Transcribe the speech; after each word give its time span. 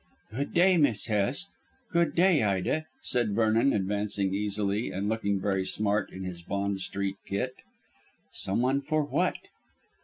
"Good 0.31 0.51
day, 0.55 0.77
Miss 0.77 1.05
Hest; 1.05 1.51
good 1.91 2.15
day, 2.15 2.41
Ida," 2.41 2.87
said 3.03 3.35
Vernon 3.35 3.71
advancing 3.71 4.33
easily, 4.33 4.89
and 4.89 5.07
looking 5.07 5.39
very 5.39 5.63
smart 5.63 6.11
in 6.11 6.23
his 6.23 6.41
Bond 6.41 6.81
Street 6.81 7.17
kit. 7.27 7.53
"Someone 8.33 8.81
for 8.81 9.03
what?" 9.03 9.37